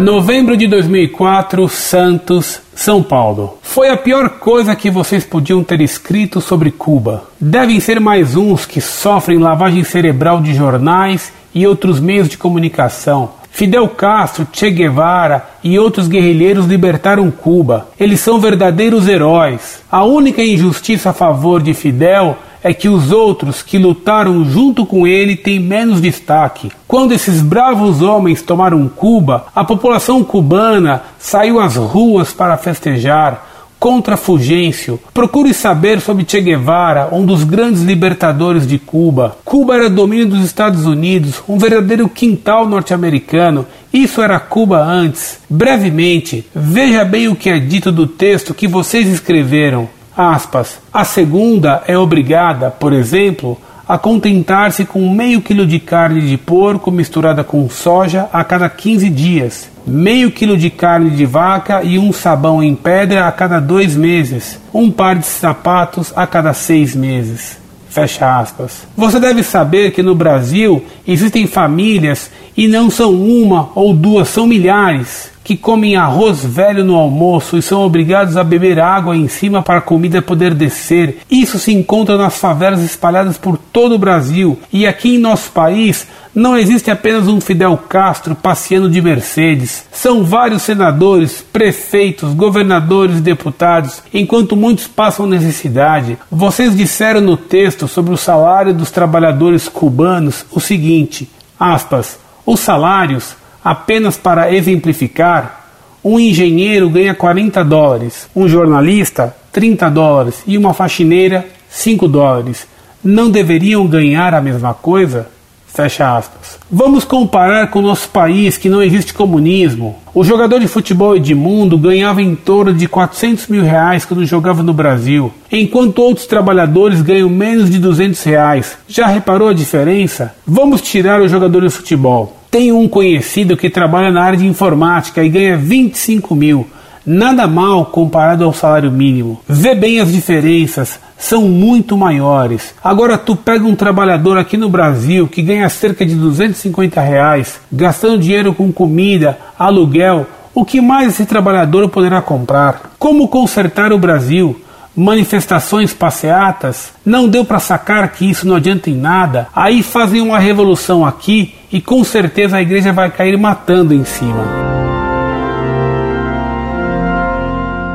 [0.00, 3.58] Novembro de 2004, Santos, São Paulo.
[3.60, 7.24] Foi a pior coisa que vocês podiam ter escrito sobre Cuba.
[7.38, 13.32] Devem ser mais uns que sofrem lavagem cerebral de jornais e outros meios de comunicação.
[13.50, 17.88] Fidel Castro, Che Guevara e outros guerrilheiros libertaram Cuba.
[18.00, 19.82] Eles são verdadeiros heróis.
[19.90, 25.06] A única injustiça a favor de Fidel é que os outros que lutaram junto com
[25.06, 26.70] ele têm menos destaque.
[26.86, 33.50] Quando esses bravos homens tomaram Cuba, a população cubana saiu às ruas para festejar
[33.80, 35.00] contra Fulgêncio.
[35.14, 39.38] Procure saber sobre Che Guevara, um dos grandes libertadores de Cuba.
[39.42, 43.66] Cuba era domínio dos Estados Unidos, um verdadeiro quintal norte-americano.
[43.90, 45.40] Isso era Cuba antes.
[45.48, 49.88] Brevemente, veja bem o que é dito do texto que vocês escreveram.
[50.16, 50.78] Aspas.
[50.92, 53.58] A segunda é obrigada, por exemplo,
[53.90, 59.08] a contentar-se com meio quilo de carne de porco misturada com soja a cada 15
[59.10, 63.96] dias, meio quilo de carne de vaca e um sabão em pedra a cada dois
[63.96, 67.58] meses, um par de sapatos a cada seis meses.
[67.88, 68.86] Fecha aspas.
[68.96, 74.46] Você deve saber que no Brasil existem famílias e não são uma ou duas, são
[74.46, 79.64] milhares que comem arroz velho no almoço e são obrigados a beber água em cima
[79.64, 81.22] para a comida poder descer.
[81.28, 84.56] Isso se encontra nas favelas espalhadas por todo o Brasil.
[84.72, 89.86] E aqui em nosso país não existe apenas um Fidel Castro passeando de Mercedes.
[89.90, 96.16] São vários senadores, prefeitos, governadores deputados, enquanto muitos passam necessidade.
[96.30, 101.28] Vocês disseram no texto sobre o salário dos trabalhadores cubanos o seguinte:
[101.58, 105.68] aspas, os salários Apenas para exemplificar,
[106.02, 112.66] um engenheiro ganha 40 dólares, um jornalista 30 dólares e uma faxineira 5 dólares.
[113.02, 115.28] Não deveriam ganhar a mesma coisa?
[115.66, 116.58] Fecha aspas.
[116.70, 119.96] Vamos comparar com o nosso país que não existe comunismo.
[120.12, 124.72] O jogador de futebol Edmundo ganhava em torno de 400 mil reais quando jogava no
[124.72, 128.76] Brasil, enquanto outros trabalhadores ganham menos de 200 reais.
[128.88, 130.34] Já reparou a diferença?
[130.44, 132.39] Vamos tirar o jogador de futebol.
[132.50, 136.66] Tenho um conhecido que trabalha na área de informática e ganha 25 mil.
[137.06, 139.40] Nada mal comparado ao salário mínimo.
[139.48, 142.74] Vê bem as diferenças, são muito maiores.
[142.82, 148.18] Agora tu pega um trabalhador aqui no Brasil que ganha cerca de 250 reais, gastando
[148.18, 152.94] dinheiro com comida, aluguel, o que mais esse trabalhador poderá comprar?
[152.98, 154.60] Como consertar o Brasil?
[154.96, 160.38] Manifestações passeatas, não deu para sacar que isso não adianta em nada, aí fazem uma
[160.38, 164.44] revolução aqui e com certeza a igreja vai cair matando em cima.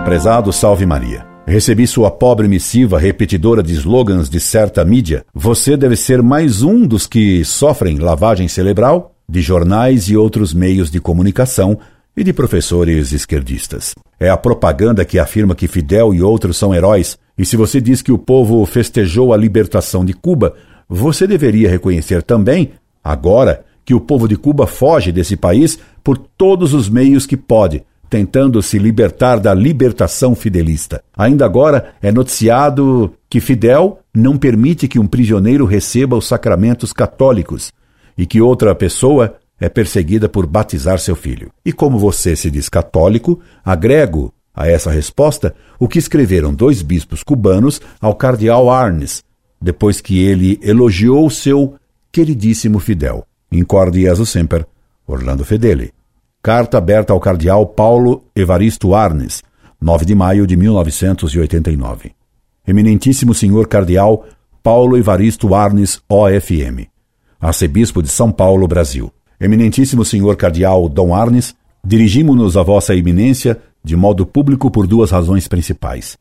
[0.05, 1.25] Prezado Salve Maria.
[1.47, 5.23] Recebi sua pobre missiva repetidora de slogans de certa mídia.
[5.33, 10.89] Você deve ser mais um dos que sofrem lavagem cerebral de jornais e outros meios
[10.89, 11.77] de comunicação
[12.15, 13.93] e de professores esquerdistas.
[14.19, 18.01] É a propaganda que afirma que Fidel e outros são heróis, e se você diz
[18.01, 20.55] que o povo festejou a libertação de Cuba,
[20.87, 22.71] você deveria reconhecer também,
[23.03, 27.83] agora, que o povo de Cuba foge desse país por todos os meios que pode,
[28.09, 31.03] tentando se libertar da libertação fidelista.
[31.15, 37.71] Ainda agora é noticiado que Fidel não permite que um prisioneiro receba os sacramentos católicos
[38.17, 41.51] e que outra pessoa é perseguida por batizar seu filho.
[41.65, 47.23] E como você se diz católico, agrego a essa resposta o que escreveram dois bispos
[47.23, 49.23] cubanos ao cardeal Arnes,
[49.61, 51.75] depois que ele elogiou seu
[52.11, 53.25] queridíssimo Fidel.
[53.51, 54.65] Incorde Jesus Semper,
[55.07, 55.93] Orlando Fedeli.
[56.41, 59.41] Carta aberta ao cardeal Paulo Evaristo Arnes,
[59.81, 62.11] 9 de maio de 1989.
[62.67, 64.25] Eminentíssimo senhor cardeal
[64.61, 66.87] Paulo Evaristo Arnes, OFM.
[67.39, 69.11] Arcebispo de São Paulo, Brasil.
[69.39, 75.47] Eminentíssimo senhor cardeal Dom Arnes, dirigimos-nos a vossa eminência de modo público por duas razões
[75.47, 76.17] principais.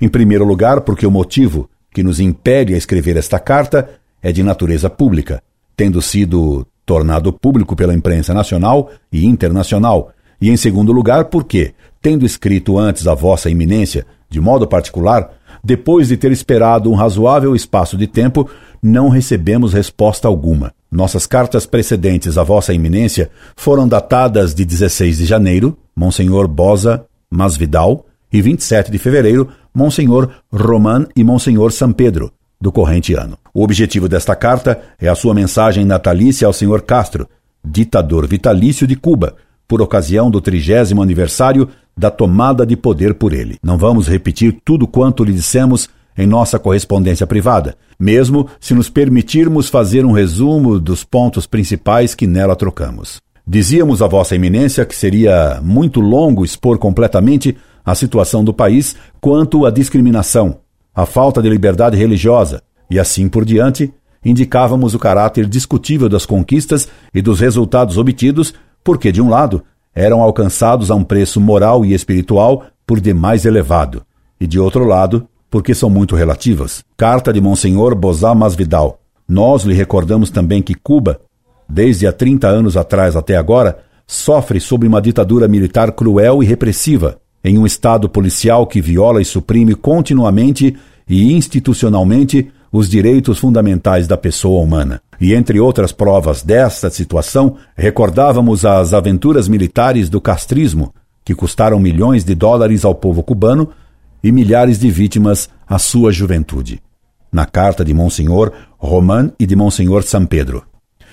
[0.00, 3.88] Em primeiro lugar, porque o motivo que nos impede a escrever esta carta
[4.22, 5.42] é de natureza pública,
[5.76, 12.26] tendo sido tornado público pela imprensa nacional e internacional, e em segundo lugar, porque, tendo
[12.26, 15.30] escrito antes a vossa eminência, de modo particular,
[15.62, 18.50] depois de ter esperado um razoável espaço de tempo,
[18.82, 20.74] não recebemos resposta alguma.
[20.94, 28.06] Nossas cartas precedentes à Vossa Eminência foram datadas de 16 de janeiro, Monsenhor Bosa Masvidal,
[28.32, 32.30] e 27 de fevereiro, Monsenhor Roman e Monsenhor San Pedro,
[32.60, 33.36] do corrente ano.
[33.52, 37.28] O objetivo desta carta é a sua mensagem natalícia ao Senhor Castro,
[37.64, 39.34] ditador vitalício de Cuba,
[39.66, 43.58] por ocasião do trigésimo aniversário da tomada de poder por ele.
[43.64, 49.68] Não vamos repetir tudo quanto lhe dissemos em nossa correspondência privada, mesmo se nos permitirmos
[49.68, 53.20] fazer um resumo dos pontos principais que nela trocamos.
[53.46, 59.66] Dizíamos a Vossa Eminência que seria muito longo expor completamente a situação do país quanto
[59.66, 60.58] à discriminação,
[60.94, 63.92] a falta de liberdade religiosa e assim por diante,
[64.24, 69.62] indicávamos o caráter discutível das conquistas e dos resultados obtidos, porque, de um lado,
[69.94, 74.02] eram alcançados a um preço moral e espiritual por demais elevado,
[74.40, 76.82] e de outro lado, porque são muito relativas.
[76.96, 78.98] Carta de Monsenhor Bozá Masvidal.
[79.28, 81.20] Nós lhe recordamos também que Cuba,
[81.68, 87.18] desde há 30 anos atrás até agora, sofre sob uma ditadura militar cruel e repressiva,
[87.44, 90.76] em um Estado policial que viola e suprime continuamente
[91.08, 95.00] e institucionalmente os direitos fundamentais da pessoa humana.
[95.20, 100.92] E entre outras provas desta situação, recordávamos as aventuras militares do castrismo,
[101.24, 103.70] que custaram milhões de dólares ao povo cubano
[104.24, 106.80] e milhares de vítimas à sua juventude.
[107.30, 110.64] Na carta de Monsenhor Roman e de Monsenhor San Pedro.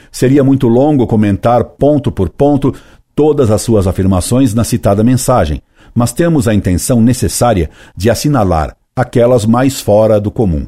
[0.10, 2.74] Seria muito longo comentar ponto por ponto
[3.14, 5.62] todas as suas afirmações na citada mensagem,
[5.94, 10.66] mas temos a intenção necessária de assinalar aquelas mais fora do comum.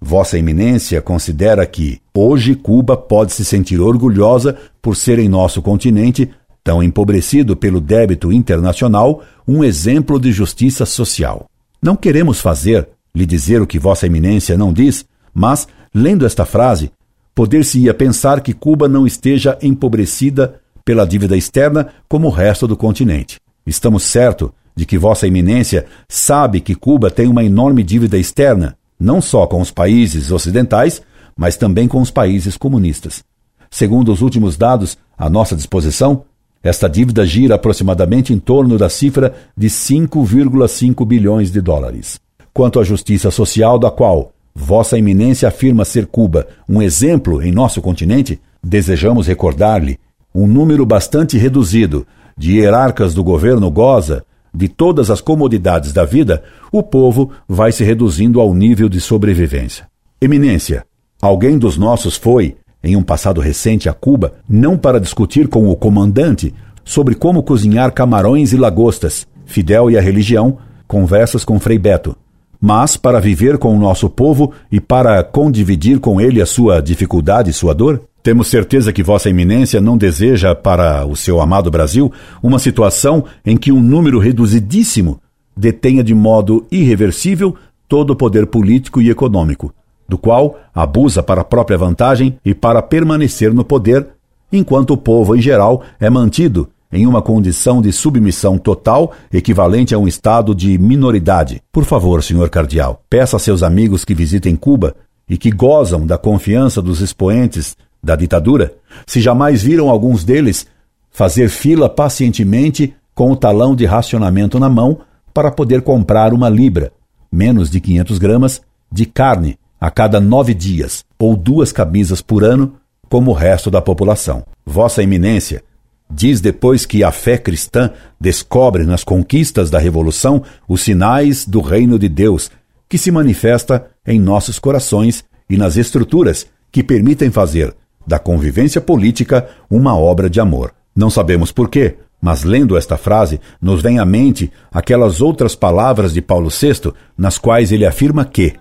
[0.00, 6.30] Vossa Eminência considera que, hoje, Cuba pode se sentir orgulhosa por ser em nosso continente,
[6.64, 11.46] tão empobrecido pelo débito internacional, um exemplo de justiça social.
[11.82, 16.92] Não queremos fazer, lhe dizer o que Vossa Eminência não diz, mas, lendo esta frase,
[17.34, 23.40] poder-se-ia pensar que Cuba não esteja empobrecida pela dívida externa como o resto do continente.
[23.66, 29.20] Estamos certos de que Vossa Eminência sabe que Cuba tem uma enorme dívida externa, não
[29.20, 31.02] só com os países ocidentais,
[31.36, 33.24] mas também com os países comunistas.
[33.68, 36.24] Segundo os últimos dados à nossa disposição,
[36.62, 42.20] esta dívida gira aproximadamente em torno da cifra de 5,5 bilhões de dólares.
[42.54, 47.80] Quanto à justiça social, da qual Vossa Eminência afirma ser Cuba um exemplo em nosso
[47.80, 49.98] continente, desejamos recordar-lhe
[50.34, 52.06] um número bastante reduzido
[52.36, 54.24] de hierarcas do governo goza
[54.54, 59.86] de todas as comodidades da vida, o povo vai se reduzindo ao nível de sobrevivência.
[60.20, 60.84] Eminência,
[61.20, 65.76] alguém dos nossos foi, em um passado recente, a Cuba, não para discutir com o
[65.76, 66.52] comandante
[66.84, 72.16] sobre como cozinhar camarões e lagostas, Fidel e a religião, conversas com Frei Beto,
[72.60, 77.50] mas para viver com o nosso povo e para condividir com ele a sua dificuldade
[77.50, 78.02] e sua dor?
[78.22, 83.56] Temos certeza que Vossa Eminência não deseja para o seu amado Brasil uma situação em
[83.56, 85.20] que um número reduzidíssimo
[85.56, 87.56] detenha de modo irreversível
[87.88, 89.74] todo o poder político e econômico,
[90.12, 94.08] do qual abusa para a própria vantagem e para permanecer no poder,
[94.52, 99.98] enquanto o povo em geral é mantido em uma condição de submissão total equivalente a
[99.98, 101.62] um estado de minoridade.
[101.72, 104.94] Por favor, senhor cardeal, peça a seus amigos que visitem Cuba
[105.26, 107.74] e que gozam da confiança dos expoentes
[108.04, 108.74] da ditadura,
[109.06, 110.66] se jamais viram alguns deles
[111.10, 114.98] fazer fila pacientemente com o talão de racionamento na mão
[115.32, 116.92] para poder comprar uma libra,
[117.32, 118.60] menos de 500 gramas,
[118.90, 122.76] de carne a cada nove dias, ou duas camisas por ano,
[123.08, 124.44] como o resto da população.
[124.64, 125.60] Vossa Eminência
[126.08, 127.90] diz depois que a fé cristã
[128.20, 132.48] descobre nas conquistas da Revolução os sinais do reino de Deus,
[132.88, 137.74] que se manifesta em nossos corações e nas estruturas que permitem fazer
[138.06, 140.72] da convivência política uma obra de amor.
[140.94, 146.22] Não sabemos porquê, mas lendo esta frase, nos vem à mente aquelas outras palavras de
[146.22, 148.54] Paulo VI, nas quais ele afirma que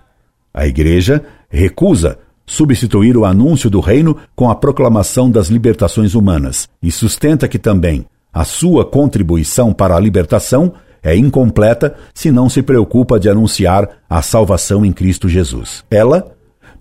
[0.54, 6.92] a Igreja recusa substituir o anúncio do reino com a proclamação das libertações humanas e
[6.92, 13.20] sustenta que também a sua contribuição para a libertação é incompleta se não se preocupa
[13.20, 15.84] de anunciar a salvação em Cristo Jesus.
[15.90, 16.32] Ela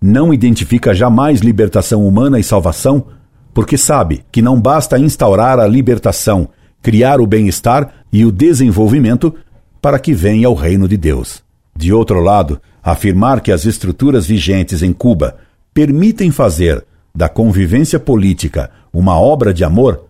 [0.01, 3.07] não identifica jamais libertação humana e salvação,
[3.53, 6.49] porque sabe que não basta instaurar a libertação,
[6.83, 9.35] criar o bem-estar e o desenvolvimento
[9.81, 11.43] para que venha o reino de Deus.
[11.81, 15.39] De outro lado, afirmar que as estruturas vigentes em Cuba
[15.73, 16.85] permitem fazer
[17.15, 20.05] da convivência política uma obra de amor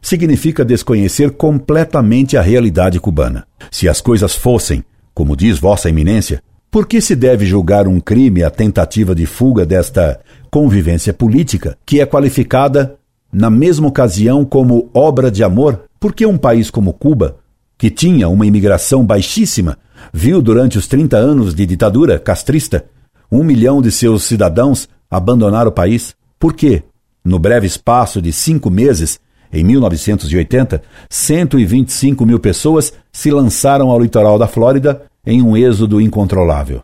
[0.00, 3.44] significa desconhecer completamente a realidade cubana.
[3.72, 6.40] Se as coisas fossem, como diz Vossa Eminência,
[6.70, 12.00] por que se deve julgar um crime a tentativa de fuga desta convivência política, que
[12.00, 12.94] é qualificada,
[13.32, 15.86] na mesma ocasião, como obra de amor?
[15.98, 17.38] Por que um país como Cuba,
[17.76, 19.76] que tinha uma imigração baixíssima,
[20.12, 22.84] viu durante os 30 anos de ditadura castrista
[23.30, 26.14] um milhão de seus cidadãos abandonar o país?
[26.38, 26.82] Por que,
[27.24, 29.18] no breve espaço de cinco meses,
[29.52, 36.82] em 1980, 125 mil pessoas se lançaram ao litoral da Flórida em um êxodo incontrolável.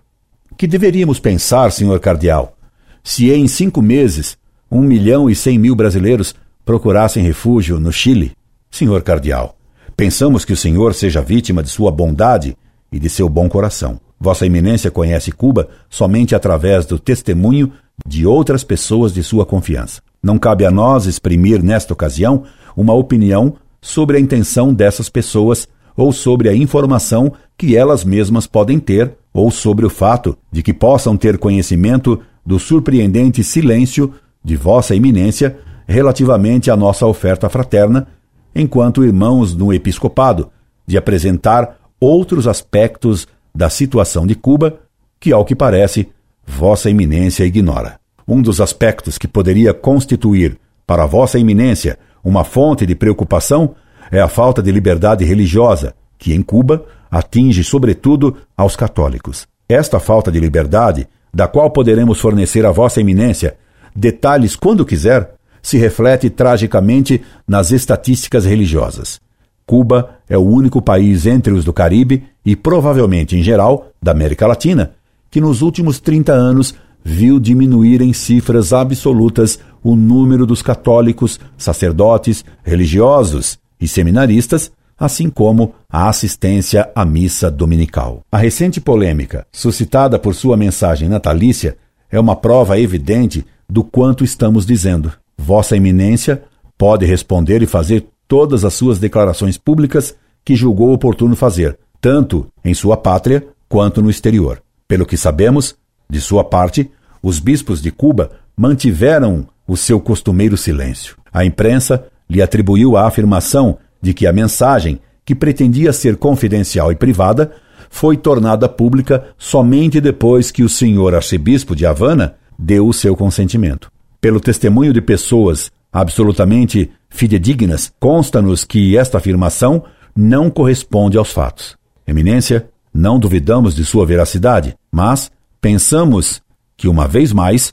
[0.56, 2.56] Que deveríamos pensar, senhor cardeal,
[3.02, 4.36] se em cinco meses
[4.70, 8.32] um milhão e cem mil brasileiros procurassem refúgio no Chile?
[8.70, 9.54] Senhor Cardeal,
[9.94, 12.56] pensamos que o senhor seja vítima de sua bondade
[12.92, 13.98] e de seu bom coração.
[14.20, 17.72] Vossa Eminência conhece Cuba somente através do testemunho
[18.06, 20.00] de outras pessoas de sua confiança.
[20.22, 22.44] Não cabe a nós exprimir, nesta ocasião,
[22.76, 28.78] uma opinião sobre a intenção dessas pessoas ou sobre a informação que elas mesmas podem
[28.78, 34.12] ter ou sobre o fato de que possam ter conhecimento do surpreendente silêncio
[34.44, 38.06] de Vossa Eminência relativamente à nossa oferta fraterna,
[38.54, 40.50] enquanto irmãos no episcopado,
[40.86, 44.80] de apresentar outros aspectos da situação de Cuba
[45.20, 46.08] que, ao que parece,
[46.44, 48.00] Vossa Eminência ignora.
[48.26, 53.76] Um dos aspectos que poderia constituir para Vossa Eminência uma fonte de preocupação
[54.10, 59.46] é a falta de liberdade religiosa, que em Cuba atinge sobretudo aos católicos.
[59.68, 63.56] Esta falta de liberdade, da qual poderemos fornecer a Vossa Eminência
[63.94, 69.20] detalhes quando quiser, se reflete tragicamente nas estatísticas religiosas.
[69.64, 74.46] Cuba é o único país entre os do Caribe e provavelmente em geral da América
[74.46, 74.92] Latina
[75.30, 76.74] que nos últimos 30 anos
[77.04, 85.74] viu diminuir em cifras absolutas o número dos católicos, sacerdotes, religiosos e seminaristas, assim como
[85.86, 88.22] a assistência à missa dominical.
[88.32, 91.76] A recente polêmica, suscitada por sua mensagem natalícia,
[92.10, 95.12] é uma prova evidente do quanto estamos dizendo.
[95.36, 96.42] Vossa Eminência
[96.78, 102.74] pode responder e fazer todas as suas declarações públicas que julgou oportuno fazer, tanto em
[102.74, 104.62] sua pátria quanto no exterior.
[104.86, 105.76] Pelo que sabemos,
[106.10, 106.90] de sua parte,
[107.22, 111.16] os bispos de Cuba mantiveram o seu costumeiro silêncio.
[111.32, 116.96] A imprensa lhe atribuiu a afirmação de que a mensagem, que pretendia ser confidencial e
[116.96, 117.52] privada,
[117.88, 123.90] foi tornada pública somente depois que o senhor arcebispo de Havana deu o seu consentimento.
[124.20, 129.84] Pelo testemunho de pessoas absolutamente fidedignas, consta-nos que esta afirmação
[130.14, 131.76] não corresponde aos fatos.
[132.06, 136.42] Eminência, não duvidamos de sua veracidade, mas pensamos
[136.76, 137.72] que, uma vez mais,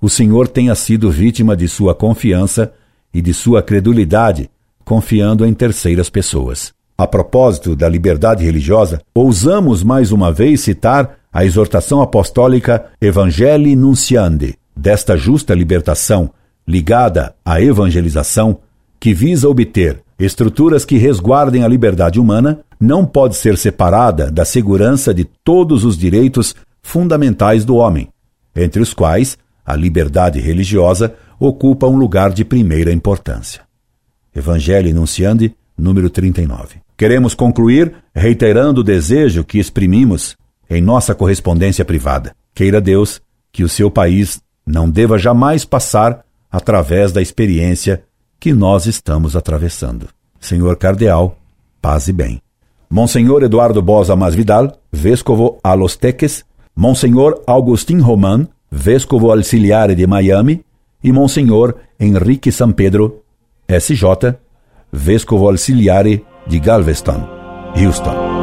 [0.00, 2.72] o Senhor tenha sido vítima de sua confiança
[3.12, 4.50] e de sua credulidade,
[4.84, 6.72] confiando em terceiras pessoas.
[6.96, 14.56] A propósito da liberdade religiosa, ousamos mais uma vez citar a exortação apostólica Evangelii Nunciandi.
[14.76, 16.30] Desta justa libertação,
[16.66, 18.58] ligada à evangelização,
[19.00, 25.12] que visa obter estruturas que resguardem a liberdade humana, não pode ser separada da segurança
[25.14, 28.08] de todos os direitos fundamentais do homem,
[28.54, 33.62] entre os quais a liberdade religiosa ocupa um lugar de primeira importância.
[34.34, 36.76] Evangelho Enunciandi, número 39.
[36.96, 40.36] Queremos concluir reiterando o desejo que exprimimos
[40.68, 42.34] em nossa correspondência privada.
[42.54, 48.04] Queira Deus que o seu país não deva jamais passar através da experiência
[48.42, 50.08] que nós estamos atravessando.
[50.40, 51.36] Senhor Cardeal,
[51.80, 52.42] paz e bem.
[52.90, 56.44] Monsenhor Eduardo Bosa Masvidal, Vescovo a Los Teques,
[56.74, 60.64] Monsenhor Augustin Roman, Vescovo Auxiliare de Miami,
[61.04, 63.22] e Monsenhor Henrique San Pedro,
[63.68, 64.34] SJ,
[64.92, 67.24] Vescovo Auxiliare de Galveston,
[67.76, 68.41] Houston.